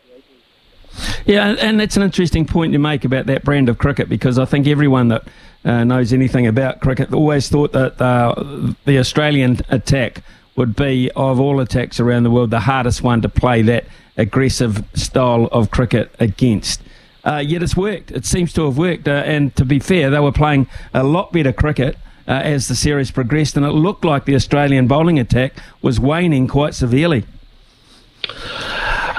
Yeah, 1.25 1.55
and 1.61 1.79
that's 1.81 1.97
an 1.97 2.03
interesting 2.03 2.47
point 2.47 2.73
you 2.73 2.79
make 2.79 3.05
about 3.05 3.27
that 3.27 3.45
brand 3.45 3.69
of 3.69 3.79
cricket 3.79 4.09
because 4.09 4.39
I 4.39 4.45
think 4.45 4.67
everyone 4.67 5.09
that 5.09 5.27
uh, 5.65 5.85
knows 5.85 6.13
anything 6.13 6.47
about 6.47 6.81
cricket 6.81 7.13
always 7.13 7.49
thought 7.49 7.73
that 7.73 8.01
uh, 8.01 8.75
the 8.85 8.99
Australian 8.99 9.61
attack 9.69 10.23
would 10.57 10.77
be, 10.77 11.11
of 11.17 11.41
all 11.41 11.61
attacks 11.61 12.01
around 12.01 12.25
the 12.25 12.31
world, 12.31 12.51
the 12.51 12.61
hardest 12.61 13.03
one 13.03 13.23
to 13.23 13.29
play 13.29 13.63
that 13.63 13.85
aggressive 14.17 14.85
style 14.95 15.47
of 15.47 15.71
cricket 15.71 16.15
against. 16.19 16.83
Uh, 17.25 17.43
yet 17.45 17.63
it's 17.63 17.77
worked. 17.77 18.11
It 18.11 18.27
seems 18.27 18.53
to 18.55 18.65
have 18.67 18.77
worked. 18.77 19.07
Uh, 19.09 19.23
and 19.25 19.55
to 19.57 19.65
be 19.65 19.79
fair, 19.79 20.11
they 20.11 20.19
were 20.21 20.33
playing 20.33 20.67
a 20.93 21.05
lot 21.05 21.33
better 21.33 21.53
cricket 21.53 21.97
uh, 22.27 22.33
as 22.33 22.69
the 22.69 22.75
series 22.75 23.11
progressed, 23.11 23.57
and 23.57 23.65
it 23.65 23.71
looked 23.71 24.05
like 24.05 24.25
the 24.25 24.35
Australian 24.35 24.87
bowling 24.87 25.19
attack 25.19 25.55
was 25.81 25.99
waning 25.99 26.49
quite 26.49 26.75
severely. 26.75 27.25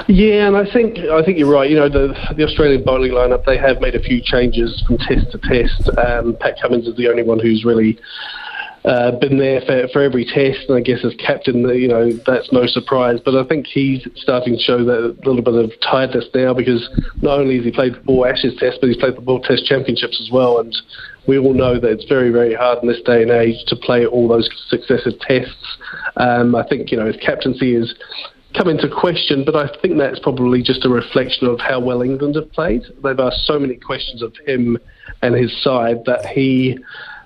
Yeah, 0.06 0.48
and 0.48 0.56
I 0.56 0.70
think 0.70 0.98
I 0.98 1.24
think 1.24 1.38
you're 1.38 1.50
right. 1.50 1.70
You 1.70 1.76
know, 1.76 1.88
the 1.88 2.14
the 2.36 2.44
Australian 2.44 2.84
bowling 2.84 3.12
lineup 3.12 3.44
they 3.44 3.56
have 3.56 3.80
made 3.80 3.94
a 3.94 4.02
few 4.02 4.20
changes 4.20 4.82
from 4.86 4.98
test 4.98 5.30
to 5.32 5.38
test. 5.38 5.88
Um, 5.98 6.36
Pat 6.40 6.56
Cummins 6.60 6.86
is 6.86 6.96
the 6.96 7.08
only 7.08 7.22
one 7.22 7.38
who's 7.38 7.64
really 7.64 7.98
uh, 8.84 9.12
been 9.12 9.38
there 9.38 9.62
for, 9.62 9.88
for 9.88 10.02
every 10.02 10.26
test, 10.26 10.68
and 10.68 10.76
I 10.76 10.80
guess 10.80 11.04
as 11.04 11.14
captain, 11.14 11.66
you 11.70 11.88
know 11.88 12.12
that's 12.26 12.52
no 12.52 12.66
surprise. 12.66 13.18
But 13.24 13.34
I 13.34 13.44
think 13.44 13.66
he's 13.66 14.06
starting 14.16 14.56
to 14.56 14.60
show 14.60 14.84
that 14.84 15.26
little 15.26 15.42
bit 15.42 15.54
of 15.54 15.72
tiredness 15.80 16.26
now 16.34 16.52
because 16.52 16.86
not 17.22 17.40
only 17.40 17.56
has 17.56 17.64
he 17.64 17.72
played 17.72 17.96
four 18.04 18.28
Ashes 18.28 18.54
Tests, 18.58 18.78
but 18.80 18.88
he's 18.88 18.98
played 18.98 19.16
the 19.16 19.22
World 19.22 19.44
Test 19.44 19.64
Championships 19.64 20.20
as 20.20 20.30
well, 20.30 20.60
and 20.60 20.76
we 21.26 21.38
all 21.38 21.54
know 21.54 21.80
that 21.80 21.90
it's 21.90 22.04
very, 22.04 22.28
very 22.28 22.52
hard 22.52 22.82
in 22.82 22.88
this 22.88 23.00
day 23.00 23.22
and 23.22 23.30
age 23.30 23.56
to 23.68 23.76
play 23.76 24.04
all 24.04 24.28
those 24.28 24.50
successive 24.68 25.18
tests. 25.20 25.78
Um, 26.18 26.54
I 26.54 26.66
think 26.68 26.90
you 26.90 26.98
know 26.98 27.06
his 27.06 27.16
captaincy 27.16 27.74
is 27.74 27.94
come 28.54 28.68
into 28.68 28.88
question, 28.88 29.44
but 29.44 29.56
I 29.56 29.68
think 29.80 29.98
that's 29.98 30.18
probably 30.20 30.62
just 30.62 30.84
a 30.84 30.88
reflection 30.88 31.46
of 31.46 31.60
how 31.60 31.80
well 31.80 32.02
England 32.02 32.36
have 32.36 32.50
played. 32.52 32.82
They've 33.02 33.18
asked 33.18 33.46
so 33.46 33.58
many 33.58 33.76
questions 33.76 34.22
of 34.22 34.34
him 34.46 34.78
and 35.22 35.34
his 35.34 35.52
side 35.62 36.04
that 36.06 36.26
he 36.26 36.78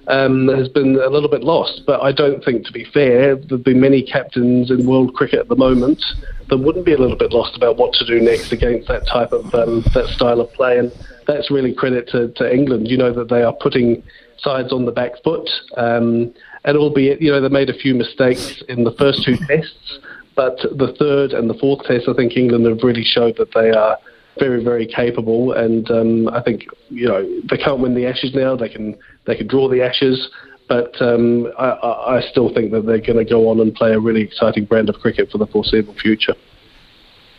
um, 0.08 0.48
has 0.48 0.68
been 0.68 0.96
a 0.96 1.08
little 1.08 1.28
bit 1.28 1.44
lost. 1.44 1.82
But 1.86 2.02
I 2.02 2.12
don't 2.12 2.42
think, 2.44 2.66
to 2.66 2.72
be 2.72 2.84
fair, 2.84 3.36
there'd 3.36 3.62
be 3.62 3.74
many 3.74 4.02
captains 4.02 4.70
in 4.70 4.86
world 4.86 5.14
cricket 5.14 5.40
at 5.40 5.48
the 5.48 5.56
moment 5.56 6.02
that 6.48 6.58
wouldn't 6.58 6.86
be 6.86 6.94
a 6.94 6.98
little 6.98 7.16
bit 7.16 7.32
lost 7.32 7.56
about 7.56 7.76
what 7.76 7.92
to 7.94 8.06
do 8.06 8.20
next 8.20 8.52
against 8.52 8.88
that 8.88 9.06
type 9.06 9.32
of 9.32 9.54
um, 9.54 9.82
that 9.94 10.08
style 10.08 10.40
of 10.40 10.52
play. 10.54 10.78
And 10.78 10.90
that's 11.26 11.50
really 11.50 11.74
credit 11.74 12.08
to, 12.08 12.28
to 12.28 12.52
England. 12.52 12.88
You 12.88 12.96
know 12.96 13.12
that 13.12 13.28
they 13.28 13.42
are 13.42 13.52
putting 13.52 14.02
sides 14.38 14.72
on 14.72 14.86
the 14.86 14.92
back 14.92 15.22
foot. 15.22 15.48
Um, 15.76 16.32
and 16.64 16.76
albeit, 16.76 17.20
you 17.20 17.30
know, 17.30 17.40
they 17.40 17.48
made 17.48 17.70
a 17.70 17.78
few 17.78 17.94
mistakes 17.94 18.62
in 18.68 18.84
the 18.84 18.92
first 18.92 19.22
two 19.24 19.36
tests, 19.36 19.98
but 20.38 20.56
the 20.58 20.94
third 21.00 21.32
and 21.32 21.50
the 21.50 21.54
fourth 21.54 21.84
test, 21.84 22.08
I 22.08 22.12
think 22.14 22.36
England 22.36 22.64
have 22.64 22.84
really 22.84 23.02
showed 23.02 23.36
that 23.38 23.52
they 23.54 23.70
are 23.70 23.98
very, 24.38 24.62
very 24.62 24.86
capable. 24.86 25.50
And 25.50 25.90
um, 25.90 26.28
I 26.28 26.40
think 26.40 26.66
you 26.90 27.08
know 27.08 27.26
they 27.50 27.56
can't 27.56 27.80
win 27.80 27.96
the 27.96 28.06
Ashes 28.06 28.32
now. 28.34 28.54
They 28.54 28.68
can 28.68 28.96
they 29.26 29.34
can 29.34 29.48
draw 29.48 29.68
the 29.68 29.82
Ashes, 29.82 30.30
but 30.68 30.94
um, 31.02 31.48
I, 31.58 31.70
I 32.18 32.20
still 32.30 32.54
think 32.54 32.70
that 32.70 32.86
they're 32.86 33.00
going 33.00 33.18
to 33.18 33.24
go 33.24 33.48
on 33.48 33.58
and 33.58 33.74
play 33.74 33.92
a 33.94 33.98
really 33.98 34.22
exciting 34.22 34.64
brand 34.64 34.88
of 34.88 34.94
cricket 35.00 35.28
for 35.32 35.38
the 35.38 35.46
foreseeable 35.48 35.94
future. 35.94 36.36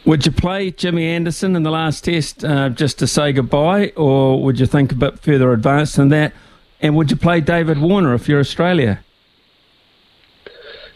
Would 0.06 0.26
you 0.26 0.34
play 0.34 0.70
Jimmy 0.70 1.06
Anderson 1.06 1.56
in 1.56 1.64
the 1.64 1.72
last 1.72 2.04
test 2.04 2.44
uh, 2.44 2.68
just 2.68 3.00
to 3.00 3.08
say 3.08 3.32
goodbye, 3.32 3.94
or 3.96 4.44
would 4.44 4.60
you 4.60 4.66
think 4.66 4.92
a 4.92 4.96
bit 4.96 5.22
further 5.22 5.54
advanced 5.54 5.96
than 5.96 6.10
that? 6.10 6.34
And 6.82 6.98
would 6.98 7.12
you 7.12 7.18
play 7.18 7.40
David 7.40 7.80
Warner 7.80 8.14
if 8.14 8.28
you're 8.28 8.42
Australia? 8.42 9.00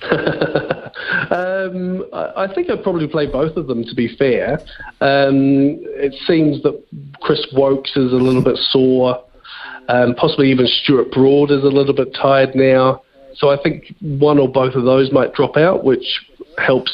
um, 1.32 2.05
I, 2.13 2.48
think 2.53 2.70
I'd 2.70 2.84
probably 2.84 3.08
play 3.08 3.25
both 3.25 3.58
of 3.58 3.67
them. 3.67 3.84
To 3.84 3.96
be 3.96 4.15
fair, 4.17 4.60
um, 5.01 5.79
it 5.98 6.13
seems 6.25 6.62
that 6.63 6.82
Chris 7.22 7.46
Woakes 7.53 7.91
is 7.96 8.12
a 8.12 8.17
little 8.17 8.43
bit 8.43 8.58
sore. 8.58 9.24
Um, 9.89 10.15
possibly 10.15 10.50
even 10.50 10.65
Stuart 10.67 11.12
Broad 11.12 11.51
is 11.51 11.63
a 11.63 11.67
little 11.67 11.93
bit 11.93 12.13
tired 12.13 12.55
now. 12.55 13.01
So 13.36 13.50
I 13.50 13.62
think 13.62 13.93
one 14.00 14.39
or 14.39 14.48
both 14.48 14.75
of 14.75 14.86
those 14.86 15.12
might 15.12 15.34
drop 15.34 15.58
out, 15.58 15.84
which 15.84 16.05
helps 16.58 16.91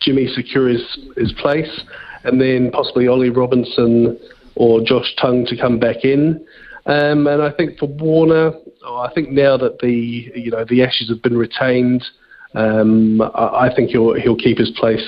Jimmy 0.00 0.26
secure 0.26 0.68
his, 0.68 0.82
his 1.16 1.32
place, 1.34 1.82
and 2.24 2.40
then 2.40 2.70
possibly 2.70 3.06
Ollie 3.06 3.30
Robinson 3.30 4.18
or 4.54 4.80
Josh 4.80 5.14
Tongue 5.20 5.46
to 5.46 5.56
come 5.56 5.78
back 5.78 6.04
in. 6.04 6.44
Um, 6.86 7.26
and 7.26 7.42
I 7.42 7.50
think 7.52 7.78
for 7.78 7.86
Warner, 7.86 8.52
oh, 8.84 8.96
I 8.98 9.12
think 9.14 9.30
now 9.30 9.56
that 9.56 9.78
the 9.78 10.32
you 10.34 10.50
know 10.50 10.64
the 10.64 10.82
Ashes 10.82 11.08
have 11.10 11.22
been 11.22 11.36
retained, 11.36 12.04
um, 12.54 13.20
I, 13.22 13.68
I, 13.68 13.74
think 13.74 13.90
he'll 13.90 14.14
he'll 14.14 14.36
keep 14.36 14.58
his 14.58 14.70
place 14.70 15.04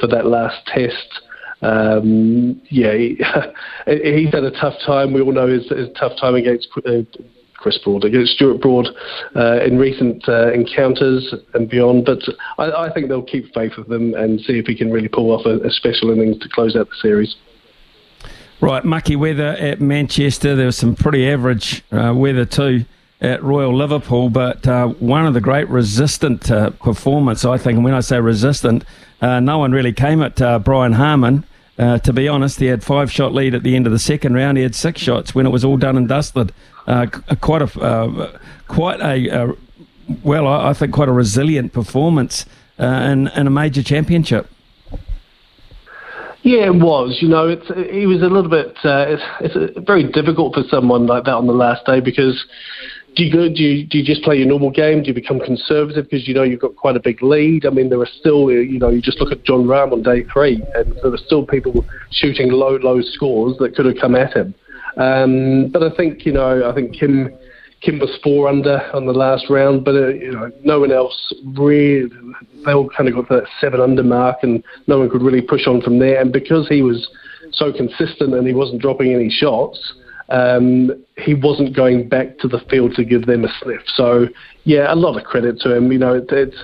for 0.00 0.06
that 0.08 0.26
last 0.26 0.66
test. 0.66 1.22
Um, 1.62 2.60
yeah, 2.70 2.92
he, 3.86 4.22
he's 4.22 4.32
had 4.32 4.44
a 4.44 4.50
tough 4.52 4.74
time. 4.84 5.12
We 5.12 5.20
all 5.20 5.32
know 5.32 5.48
his, 5.48 5.68
his 5.68 5.88
tough 5.98 6.12
time 6.20 6.34
against 6.34 6.68
uh, 6.86 7.02
Chris 7.54 7.78
Broad, 7.78 8.04
against 8.04 8.32
Stuart 8.32 8.60
Broad 8.60 8.88
uh, 9.34 9.60
in 9.64 9.78
recent 9.78 10.28
uh, 10.28 10.52
encounters 10.52 11.34
and 11.54 11.68
beyond. 11.68 12.04
But 12.04 12.20
I, 12.58 12.86
I, 12.86 12.92
think 12.92 13.08
they'll 13.08 13.22
keep 13.22 13.52
faith 13.52 13.72
with 13.76 13.90
him 13.90 14.14
and 14.14 14.40
see 14.40 14.58
if 14.58 14.66
he 14.66 14.76
can 14.76 14.90
really 14.90 15.08
pull 15.08 15.32
off 15.32 15.46
a, 15.46 15.58
a 15.66 15.70
special 15.70 16.10
innings 16.10 16.38
to 16.38 16.48
close 16.48 16.76
out 16.76 16.88
the 16.88 16.96
series. 17.00 17.36
Right, 18.60 18.84
mucky 18.84 19.14
weather 19.14 19.48
at 19.48 19.80
Manchester. 19.80 20.56
There 20.56 20.66
was 20.66 20.76
some 20.76 20.96
pretty 20.96 21.28
average 21.28 21.84
uh, 21.92 22.12
weather 22.14 22.44
too 22.44 22.84
at 23.20 23.42
Royal 23.42 23.76
Liverpool, 23.76 24.28
but 24.28 24.66
uh, 24.66 24.88
one 24.88 25.26
of 25.26 25.34
the 25.34 25.40
great 25.40 25.68
resistant 25.68 26.50
uh, 26.50 26.70
performance, 26.70 27.44
I 27.44 27.58
think. 27.58 27.76
And 27.76 27.84
when 27.84 27.94
I 27.94 28.00
say 28.00 28.20
resistant, 28.20 28.84
uh, 29.20 29.40
no 29.40 29.58
one 29.58 29.72
really 29.72 29.92
came 29.92 30.22
at 30.22 30.40
uh, 30.40 30.58
Brian 30.60 30.92
Harman. 30.92 31.44
Uh, 31.78 31.98
to 31.98 32.12
be 32.12 32.28
honest, 32.28 32.58
he 32.58 32.66
had 32.66 32.82
five 32.82 33.10
shot 33.10 33.32
lead 33.32 33.54
at 33.54 33.62
the 33.62 33.76
end 33.76 33.86
of 33.86 33.92
the 33.92 33.98
second 33.98 34.34
round. 34.34 34.56
He 34.56 34.62
had 34.62 34.74
six 34.74 35.00
shots 35.00 35.34
when 35.34 35.46
it 35.46 35.50
was 35.50 35.64
all 35.64 35.76
done 35.76 35.96
and 35.96 36.08
dusted. 36.08 36.52
Uh, 36.86 37.06
quite 37.40 37.62
a 37.62 38.38
quite 38.66 39.00
a 39.00 39.54
well, 40.24 40.46
I, 40.46 40.70
I, 40.70 40.72
think 40.72 40.94
quite 40.94 41.08
a 41.08 41.12
resilient 41.12 41.72
performance 41.72 42.46
in 42.78 43.28
in 43.28 43.46
a 43.46 43.50
major 43.50 43.82
championship. 43.82 44.48
Yeah, 46.42 46.66
it 46.66 46.74
was. 46.74 47.18
You 47.20 47.28
know, 47.28 47.48
it's 47.48 47.66
it 47.68 48.06
was 48.06 48.22
a 48.22 48.30
little 48.30 48.50
bit. 48.50 48.76
Uh, 48.82 49.18
it's, 49.40 49.54
it's 49.54 49.86
very 49.86 50.10
difficult 50.10 50.54
for 50.54 50.62
someone 50.70 51.06
like 51.06 51.24
that 51.24 51.34
on 51.34 51.46
the 51.46 51.52
last 51.52 51.84
day 51.84 52.00
because 52.00 52.42
do 53.16 53.24
you 53.24 53.32
go? 53.32 53.48
Do 53.48 53.62
you, 53.62 53.86
do 53.86 53.98
you 53.98 54.04
just 54.04 54.22
play 54.22 54.36
your 54.36 54.46
normal 54.46 54.70
game? 54.70 55.02
Do 55.02 55.08
you 55.08 55.14
become 55.14 55.40
conservative 55.40 56.04
because 56.08 56.28
you 56.28 56.34
know 56.34 56.42
you've 56.42 56.60
got 56.60 56.76
quite 56.76 56.96
a 56.96 57.00
big 57.00 57.22
lead? 57.22 57.66
I 57.66 57.70
mean, 57.70 57.88
there 57.88 58.00
are 58.00 58.08
still, 58.20 58.50
you 58.50 58.78
know, 58.78 58.90
you 58.90 59.02
just 59.02 59.20
look 59.20 59.32
at 59.32 59.44
Jon 59.44 59.64
Rahm 59.64 59.92
on 59.92 60.02
day 60.02 60.24
three, 60.32 60.62
and 60.74 60.94
there 61.02 61.12
are 61.12 61.18
still 61.18 61.44
people 61.44 61.84
shooting 62.12 62.52
low, 62.52 62.76
low 62.76 63.00
scores 63.00 63.56
that 63.58 63.74
could 63.74 63.86
have 63.86 63.96
come 64.00 64.14
at 64.14 64.36
him. 64.36 64.54
Um, 64.96 65.70
but 65.72 65.82
I 65.82 65.94
think, 65.96 66.26
you 66.26 66.32
know, 66.32 66.68
I 66.68 66.74
think 66.74 66.98
Kim 66.98 67.30
Kim 67.80 68.00
was 68.00 68.18
four 68.22 68.48
under 68.48 68.80
on 68.92 69.06
the 69.06 69.12
last 69.12 69.46
round, 69.48 69.84
but 69.84 69.94
uh, 69.94 70.08
you 70.08 70.32
know, 70.32 70.50
no 70.64 70.80
one 70.80 70.90
else 70.90 71.32
really. 71.56 72.08
They 72.64 72.72
all 72.72 72.88
kind 72.88 73.08
of 73.08 73.14
got 73.14 73.28
that 73.28 73.44
seven 73.60 73.80
under 73.80 74.02
mark, 74.02 74.38
and 74.42 74.64
no 74.86 74.98
one 74.98 75.10
could 75.10 75.22
really 75.22 75.42
push 75.42 75.66
on 75.66 75.80
from 75.80 75.98
there. 75.98 76.20
And 76.20 76.32
because 76.32 76.68
he 76.68 76.82
was 76.82 77.08
so 77.52 77.72
consistent 77.72 78.34
and 78.34 78.46
he 78.46 78.52
wasn't 78.52 78.82
dropping 78.82 79.14
any 79.14 79.30
shots 79.30 79.94
um, 80.28 81.04
he 81.16 81.34
wasn't 81.34 81.74
going 81.74 82.08
back 82.08 82.38
to 82.38 82.48
the 82.48 82.60
field 82.70 82.94
to 82.96 83.04
give 83.04 83.26
them 83.26 83.44
a 83.44 83.48
sniff. 83.62 83.82
So, 83.94 84.26
yeah, 84.64 84.92
a 84.92 84.96
lot 84.96 85.16
of 85.16 85.24
credit 85.24 85.60
to 85.60 85.74
him. 85.74 85.90
You 85.90 85.98
know, 85.98 86.14
it, 86.14 86.30
it, 86.30 86.54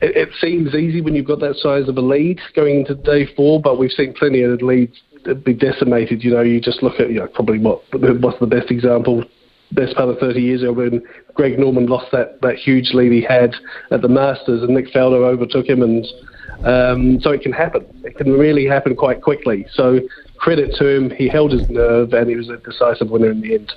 it 0.00 0.28
seems 0.40 0.74
easy 0.74 1.00
when 1.00 1.14
you've 1.14 1.26
got 1.26 1.40
that 1.40 1.56
size 1.56 1.88
of 1.88 1.96
a 1.96 2.00
lead 2.00 2.40
going 2.54 2.80
into 2.80 2.94
day 2.94 3.26
four, 3.34 3.60
but 3.60 3.78
we've 3.78 3.90
seen 3.90 4.12
plenty 4.14 4.42
of 4.42 4.60
leads 4.62 5.00
be 5.44 5.54
decimated. 5.54 6.22
You 6.22 6.32
know, 6.32 6.42
you 6.42 6.60
just 6.60 6.82
look 6.82 7.00
at, 7.00 7.10
you 7.10 7.20
know, 7.20 7.28
probably 7.28 7.58
what 7.58 7.82
what's 8.20 8.40
the 8.40 8.46
best 8.46 8.70
example 8.70 9.24
best 9.74 9.96
part 9.96 10.08
of 10.08 10.18
30 10.18 10.40
years 10.40 10.62
ago 10.62 10.72
when 10.72 11.02
Greg 11.34 11.58
Norman 11.58 11.86
lost 11.86 12.12
that, 12.12 12.40
that 12.42 12.56
huge 12.56 12.90
lead 12.92 13.12
he 13.12 13.22
had 13.22 13.54
at 13.90 14.02
the 14.02 14.08
Masters 14.08 14.62
and 14.62 14.74
Nick 14.74 14.92
Faldo 14.92 15.24
overtook 15.24 15.66
him 15.66 15.82
and 15.82 16.04
um, 16.64 17.20
so 17.20 17.30
it 17.30 17.40
can 17.40 17.52
happen. 17.52 17.84
It 18.04 18.16
can 18.16 18.32
really 18.32 18.66
happen 18.66 18.94
quite 18.94 19.22
quickly. 19.22 19.66
So 19.72 19.98
credit 20.42 20.74
to 20.74 20.86
him, 20.86 21.08
he 21.08 21.28
held 21.28 21.52
his 21.52 21.70
nerve 21.70 22.12
and 22.12 22.28
he 22.28 22.34
was 22.34 22.48
a 22.48 22.56
decisive 22.58 23.08
winner 23.10 23.30
in 23.30 23.40
the 23.40 23.54
end. 23.54 23.72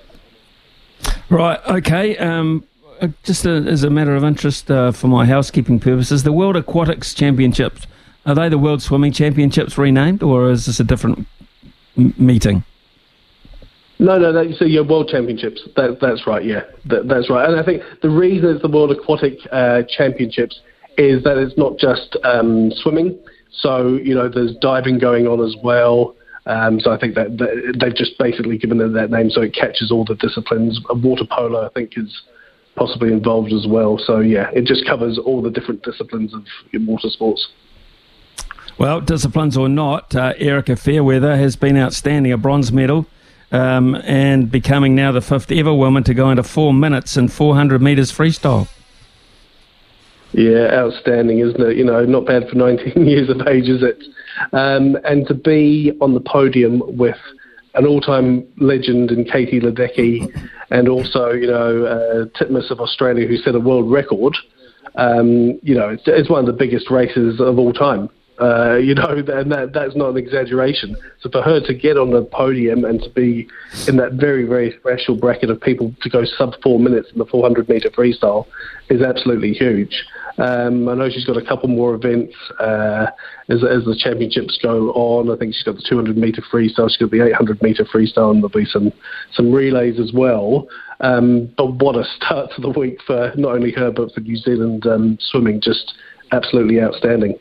Right, 1.30 1.60
okay. 1.68 2.18
Um, 2.18 2.66
uh, 3.00 3.10
just 3.24 3.46
a, 3.46 3.52
as 3.52 3.84
a 3.84 3.90
matter 3.92 4.16
of 4.16 4.24
interest 4.24 4.72
uh, 4.72 4.92
for 4.92 5.08
my 5.08 5.28
housekeeping 5.28 5.80
purposes, 5.80 6.24
the 6.24 6.32
World 6.32 6.56
Aquatics 6.56 7.14
Championships, 7.14 7.86
are 8.26 8.34
they 8.34 8.50
the 8.50 8.58
World 8.58 8.82
Swimming 8.82 9.12
Championships 9.12 9.78
renamed 9.78 10.24
or 10.24 10.50
is 10.50 10.66
this 10.66 10.80
a 10.80 10.84
different 10.84 11.28
m- 11.96 12.16
meeting? 12.18 12.64
No, 14.00 14.18
no, 14.18 14.34
that, 14.34 14.56
so 14.58 14.66
your 14.66 14.84
World 14.84 15.10
Championships. 15.10 15.62
That, 15.76 16.00
that's 16.02 16.26
right, 16.26 16.44
yeah, 16.44 16.64
that, 16.86 17.08
that's 17.08 17.30
right. 17.30 17.48
And 17.48 17.60
I 17.60 17.64
think 17.64 17.84
the 18.02 18.10
reason 18.10 18.50
it's 18.50 18.64
the 18.64 18.70
World 18.70 18.92
Aquatic 18.92 19.38
uh, 19.52 19.84
Championships 19.84 20.60
is 20.98 21.24
that 21.26 21.38
it's 21.38 21.58
not 21.58 21.78
just 21.78 22.18
um, 22.24 22.72
swimming. 22.72 23.20
So, 23.52 24.00
you 24.04 24.16
know, 24.16 24.30
there's 24.30 24.56
diving 24.58 24.98
going 24.98 25.28
on 25.28 25.46
as 25.46 25.56
well. 25.64 26.16
Um, 26.48 26.80
so 26.80 26.92
I 26.92 26.98
think 26.98 27.16
that, 27.16 27.38
that, 27.38 27.78
they've 27.80 27.96
just 27.96 28.18
basically 28.20 28.58
given 28.58 28.80
it 28.80 28.90
that 28.90 29.10
name 29.10 29.32
so 29.32 29.42
it 29.42 29.54
catches 29.54 29.92
all 29.92 30.06
the 30.06 30.16
disciplines. 30.16 30.80
Water 30.90 31.26
polo, 31.30 31.66
I 31.66 31.70
think, 31.70 31.98
is 31.98 32.22
possibly 32.76 33.12
involved 33.12 33.52
as 33.52 33.66
well. 33.68 33.98
So 33.98 34.20
yeah, 34.20 34.50
it 34.54 34.66
just 34.66 34.86
covers 34.86 35.18
all 35.18 35.42
the 35.42 35.50
different 35.50 35.84
disciplines 35.84 36.34
of 36.34 36.46
water 36.86 37.10
sports. 37.10 37.48
Well, 38.78 39.02
disciplines 39.02 39.58
or 39.58 39.70
not, 39.70 40.14
uh, 40.16 40.34
Erika 40.38 40.76
Fairweather 40.76 41.38
has 41.38 41.56
been 41.56 41.78
outstanding, 41.78 42.34
a 42.34 42.38
bronze 42.38 42.74
medal, 42.74 43.08
um, 43.52 43.96
and 44.04 44.52
becoming 44.52 44.96
now 44.96 45.14
the 45.14 45.22
fifth 45.22 45.52
ever 45.52 45.74
woman 45.74 46.04
to 46.04 46.14
go 46.14 46.30
into 46.30 46.44
four 46.44 46.74
minutes 46.74 47.16
in 47.16 47.30
400 47.30 47.82
metres 47.82 48.12
freestyle. 48.12 48.68
Yeah, 50.38 50.68
outstanding, 50.74 51.40
isn't 51.40 51.62
it? 51.62 51.78
You 51.78 51.86
know, 51.86 52.04
not 52.04 52.26
bad 52.26 52.50
for 52.50 52.58
19 52.58 53.08
years 53.08 53.30
of 53.30 53.48
age, 53.48 53.70
is 53.70 53.82
it? 53.82 54.04
Um, 54.52 54.98
and 55.06 55.26
to 55.28 55.34
be 55.34 55.94
on 56.02 56.14
the 56.14 56.20
podium 56.20 56.82
with 56.98 57.16
an 57.74 57.88
all-time 57.88 58.46
legend 58.58 59.12
in 59.12 59.24
Katie 59.24 59.62
Ledecky 59.62 60.28
and 60.72 60.90
also, 60.90 61.32
you 61.32 61.48
know, 61.48 61.86
uh, 61.86 62.26
Titmus 62.38 62.70
of 62.70 62.82
Australia 62.82 63.26
who 63.26 63.38
set 63.38 63.56
a 63.56 63.60
world 63.62 63.90
record, 63.90 64.36
um, 64.96 65.58
you 65.64 65.74
know, 65.74 65.90
it's, 65.90 66.04
it's, 66.06 66.30
one 66.30 66.42
of 66.42 66.48
the 66.48 66.54
biggest 66.54 66.92
races 66.92 67.40
of 67.40 67.58
all 67.58 67.72
time. 67.72 68.10
Uh, 68.40 68.76
you 68.76 68.94
know, 68.94 69.08
and 69.28 69.52
that, 69.52 69.72
that's 69.74 69.96
not 69.96 70.10
an 70.10 70.18
exaggeration. 70.18 70.96
So 71.22 71.30
for 71.30 71.42
her 71.42 71.60
to 71.62 71.74
get 71.74 71.98
on 71.98 72.12
the 72.12 72.24
podium 72.24 72.86
and 72.86 73.02
to 73.02 73.10
be 73.10 73.48
in 73.88 73.98
that 73.98 74.14
very, 74.14 74.46
very 74.46 74.76
special 74.80 75.16
bracket 75.16 75.50
of 75.50 75.62
people 75.62 75.94
to 76.02 76.10
go 76.10 76.26
sub 76.26 76.54
four 76.62 76.80
minutes 76.80 77.10
in 77.12 77.20
the 77.20 77.26
400 77.26 77.70
meter 77.70 77.90
freestyle 77.90 78.46
is 78.90 79.02
absolutely 79.02 79.54
huge. 79.54 80.06
Um, 80.38 80.90
I 80.90 80.96
know 80.96 81.10
she's 81.10 81.26
got 81.26 81.38
a 81.38 81.46
couple 81.46 81.70
more 81.70 81.96
events 81.96 82.36
uh, 82.60 83.08
as, 83.48 83.64
as 83.64 83.86
the 83.86 83.98
championships 83.98 84.60
go 84.62 84.92
on. 84.92 85.32
I 85.32 85.38
think 85.38 85.54
she's 85.54 85.64
got 85.64 85.76
the 85.76 85.86
200 85.88 86.18
meter 86.18 86.44
freestyle, 86.52 86.90
she's 86.90 86.98
got 86.98 87.12
the 87.12 87.26
800 87.26 87.62
meter 87.62 87.86
freestyle, 87.86 88.32
and 88.32 88.44
there'll 88.44 88.50
be 88.50 88.66
some 88.66 88.92
some 89.34 89.52
relays 89.52 89.98
as 89.98 90.12
well. 90.14 90.68
Um, 91.00 91.54
but 91.58 91.76
what 91.76 91.96
a 91.96 92.04
start 92.18 92.52
to 92.56 92.62
the 92.62 92.70
week 92.70 93.00
for 93.08 93.32
not 93.38 93.54
only 93.54 93.72
her 93.74 93.92
but 93.92 94.14
for 94.14 94.20
New 94.20 94.36
Zealand 94.36 94.86
um, 94.86 95.18
swimming, 95.22 95.62
just 95.62 95.94
absolutely 96.32 96.82
outstanding. 96.82 97.38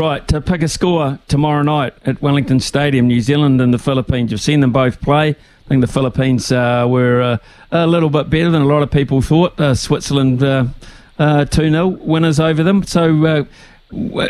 Right, 0.00 0.26
to 0.28 0.40
pick 0.40 0.62
a 0.62 0.68
score 0.68 1.18
tomorrow 1.28 1.60
night 1.60 1.92
at 2.06 2.22
Wellington 2.22 2.58
Stadium, 2.58 3.06
New 3.06 3.20
Zealand 3.20 3.60
and 3.60 3.74
the 3.74 3.78
Philippines. 3.78 4.30
You've 4.30 4.40
seen 4.40 4.60
them 4.60 4.72
both 4.72 4.98
play. 5.02 5.28
I 5.28 5.68
think 5.68 5.82
the 5.82 5.92
Philippines 5.92 6.50
uh, 6.50 6.86
were 6.88 7.20
uh, 7.20 7.36
a 7.70 7.86
little 7.86 8.08
bit 8.08 8.30
better 8.30 8.50
than 8.50 8.62
a 8.62 8.64
lot 8.64 8.82
of 8.82 8.90
people 8.90 9.20
thought. 9.20 9.60
Uh, 9.60 9.74
Switzerland 9.74 10.42
uh, 10.42 10.64
uh, 11.18 11.44
2 11.44 11.68
0 11.68 11.86
winners 11.88 12.40
over 12.40 12.62
them. 12.62 12.82
So 12.82 13.26
uh, 13.26 13.44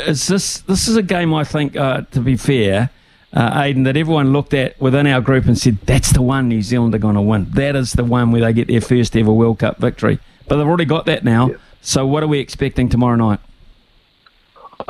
is 0.08 0.26
this 0.26 0.58
this 0.62 0.88
is 0.88 0.96
a 0.96 1.04
game 1.04 1.32
I 1.32 1.44
think, 1.44 1.76
uh, 1.76 2.00
to 2.10 2.20
be 2.20 2.36
fair, 2.36 2.90
uh, 3.32 3.60
Aiden, 3.62 3.84
that 3.84 3.96
everyone 3.96 4.32
looked 4.32 4.54
at 4.54 4.78
within 4.80 5.06
our 5.06 5.20
group 5.20 5.44
and 5.44 5.56
said 5.56 5.78
that's 5.86 6.12
the 6.12 6.20
one 6.20 6.48
New 6.48 6.62
Zealand 6.62 6.96
are 6.96 6.98
going 6.98 7.14
to 7.14 7.22
win. 7.22 7.46
That 7.48 7.76
is 7.76 7.92
the 7.92 8.02
one 8.02 8.32
where 8.32 8.40
they 8.40 8.52
get 8.52 8.66
their 8.66 8.80
first 8.80 9.16
ever 9.16 9.30
World 9.30 9.60
Cup 9.60 9.78
victory. 9.78 10.18
But 10.48 10.56
they've 10.56 10.66
already 10.66 10.84
got 10.84 11.06
that 11.06 11.22
now. 11.22 11.54
So 11.80 12.08
what 12.08 12.24
are 12.24 12.28
we 12.28 12.40
expecting 12.40 12.88
tomorrow 12.88 13.14
night? 13.14 13.38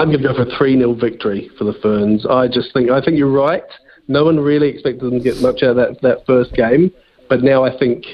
I'm 0.01 0.09
going 0.09 0.23
to 0.23 0.29
go 0.29 0.35
for 0.35 0.51
a 0.51 0.57
3 0.57 0.79
0 0.79 0.95
victory 0.95 1.51
for 1.59 1.65
the 1.65 1.75
Ferns. 1.75 2.25
I 2.25 2.49
just 2.49 2.73
think, 2.73 2.91
I 2.91 3.03
think 3.03 3.19
you're 3.19 3.31
right. 3.31 3.63
No 4.09 4.25
one 4.25 4.41
really 4.41 4.69
expected 4.69 5.03
them 5.03 5.19
to 5.19 5.21
get 5.21 5.43
much 5.43 5.63
out 5.63 5.71
of 5.71 5.77
that, 5.77 6.01
that 6.01 6.27
first 6.27 6.55
game, 6.55 6.91
but 7.29 7.43
now 7.43 7.65
I 7.65 7.79
think. 7.79 8.07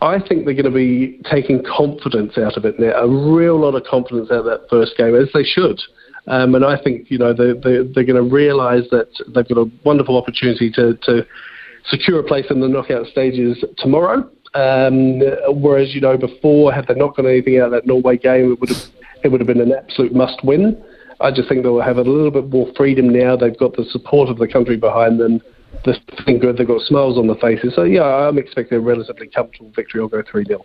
I 0.00 0.18
think 0.18 0.44
they're 0.44 0.54
going 0.54 0.64
to 0.64 0.70
be 0.70 1.20
taking 1.30 1.62
confidence 1.62 2.36
out 2.36 2.56
of 2.56 2.64
it 2.64 2.78
now, 2.80 2.90
a 2.92 3.06
real 3.06 3.56
lot 3.60 3.76
of 3.76 3.84
confidence 3.84 4.32
out 4.32 4.38
of 4.38 4.44
that 4.46 4.68
first 4.68 4.96
game, 4.96 5.14
as 5.14 5.28
they 5.32 5.44
should. 5.44 5.80
Um, 6.26 6.56
and 6.56 6.64
I 6.64 6.76
think 6.80 7.08
you 7.08 7.18
know 7.18 7.32
they, 7.32 7.52
they, 7.52 7.86
they're 7.86 8.04
going 8.04 8.16
to 8.16 8.22
realise 8.22 8.88
that 8.90 9.08
they've 9.28 9.46
got 9.46 9.58
a 9.58 9.70
wonderful 9.84 10.16
opportunity 10.16 10.70
to, 10.72 10.94
to 11.02 11.26
secure 11.86 12.18
a 12.18 12.24
place 12.24 12.46
in 12.50 12.60
the 12.60 12.68
knockout 12.68 13.06
stages 13.06 13.64
tomorrow. 13.78 14.28
Um, 14.54 15.20
whereas 15.48 15.94
you 15.94 16.00
know 16.00 16.16
before, 16.16 16.72
had 16.72 16.86
they 16.88 16.94
not 16.94 17.16
got 17.16 17.26
anything 17.26 17.58
out 17.58 17.66
of 17.66 17.72
that 17.72 17.86
Norway 17.86 18.16
game, 18.16 18.52
it 18.52 18.60
would 18.60 18.70
have 18.70 18.91
it 19.24 19.28
would 19.28 19.40
have 19.40 19.46
been 19.46 19.60
an 19.60 19.72
absolute 19.72 20.14
must 20.14 20.42
win. 20.44 20.82
I 21.20 21.30
just 21.30 21.48
think 21.48 21.62
they'll 21.62 21.80
have 21.80 21.98
a 21.98 22.02
little 22.02 22.30
bit 22.30 22.48
more 22.48 22.70
freedom 22.76 23.08
now. 23.08 23.36
They've 23.36 23.56
got 23.56 23.76
the 23.76 23.84
support 23.84 24.28
of 24.28 24.38
the 24.38 24.48
country 24.48 24.76
behind 24.76 25.20
them. 25.20 25.40
They're 25.84 25.96
feeling 26.24 26.40
good. 26.40 26.56
They've 26.56 26.66
got 26.66 26.82
smiles 26.82 27.16
on 27.16 27.28
their 27.28 27.36
faces. 27.36 27.74
So, 27.74 27.84
yeah, 27.84 28.02
I'm 28.02 28.38
expecting 28.38 28.78
a 28.78 28.80
relatively 28.80 29.28
comfortable 29.28 29.70
victory. 29.70 30.00
I'll 30.00 30.08
go 30.08 30.22
3 30.22 30.44
0. 30.44 30.64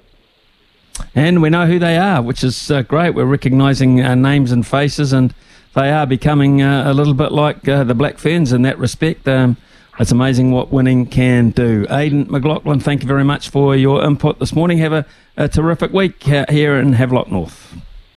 And 1.13 1.41
we 1.41 1.49
know 1.49 1.67
who 1.67 1.77
they 1.77 1.97
are, 1.97 2.21
which 2.21 2.43
is 2.43 2.71
uh, 2.71 2.81
great. 2.81 3.11
We're 3.11 3.25
recognising 3.25 4.01
uh, 4.01 4.15
names 4.15 4.51
and 4.51 4.65
faces, 4.65 5.13
and 5.13 5.33
they 5.75 5.91
are 5.91 6.07
becoming 6.07 6.61
uh, 6.61 6.83
a 6.87 6.93
little 6.93 7.13
bit 7.13 7.31
like 7.31 7.67
uh, 7.67 7.83
the 7.83 7.93
Black 7.93 8.17
Ferns 8.17 8.51
in 8.51 8.63
that 8.63 8.79
respect. 8.79 9.27
Um, 9.27 9.57
it's 9.99 10.11
amazing 10.11 10.51
what 10.51 10.71
winning 10.71 11.05
can 11.05 11.51
do. 11.51 11.85
Aiden 11.87 12.29
McLaughlin, 12.29 12.79
thank 12.79 13.01
you 13.01 13.07
very 13.07 13.23
much 13.23 13.49
for 13.49 13.75
your 13.75 14.03
input 14.03 14.39
this 14.39 14.53
morning. 14.53 14.79
Have 14.79 14.93
a, 14.93 15.05
a 15.37 15.47
terrific 15.47 15.91
week 15.91 16.23
here 16.23 16.77
in 16.77 16.93
Havelock 16.93 17.31
North. 17.31 17.75